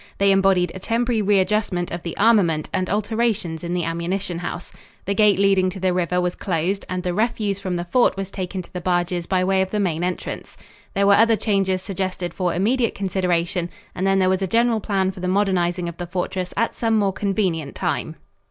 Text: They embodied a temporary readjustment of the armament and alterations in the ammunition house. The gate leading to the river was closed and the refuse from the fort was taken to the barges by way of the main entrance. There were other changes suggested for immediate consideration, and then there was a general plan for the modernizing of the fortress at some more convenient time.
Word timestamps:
They 0.17 0.31
embodied 0.31 0.71
a 0.73 0.79
temporary 0.79 1.21
readjustment 1.21 1.91
of 1.91 2.01
the 2.01 2.17
armament 2.17 2.69
and 2.73 2.89
alterations 2.89 3.63
in 3.63 3.75
the 3.75 3.83
ammunition 3.83 4.39
house. 4.39 4.73
The 5.05 5.13
gate 5.13 5.37
leading 5.37 5.69
to 5.69 5.79
the 5.79 5.93
river 5.93 6.19
was 6.19 6.33
closed 6.33 6.87
and 6.89 7.03
the 7.03 7.13
refuse 7.13 7.59
from 7.59 7.75
the 7.75 7.85
fort 7.85 8.17
was 8.17 8.31
taken 8.31 8.63
to 8.63 8.73
the 8.73 8.81
barges 8.81 9.27
by 9.27 9.43
way 9.43 9.61
of 9.61 9.69
the 9.69 9.79
main 9.79 10.03
entrance. 10.03 10.57
There 10.95 11.05
were 11.05 11.13
other 11.13 11.35
changes 11.35 11.83
suggested 11.83 12.33
for 12.33 12.55
immediate 12.55 12.95
consideration, 12.95 13.69
and 13.93 14.07
then 14.07 14.17
there 14.17 14.27
was 14.27 14.41
a 14.41 14.47
general 14.47 14.79
plan 14.79 15.11
for 15.11 15.19
the 15.19 15.27
modernizing 15.27 15.87
of 15.87 15.97
the 15.97 16.07
fortress 16.07 16.51
at 16.57 16.73
some 16.73 16.97
more 16.97 17.13
convenient 17.13 17.75
time. 17.75 18.15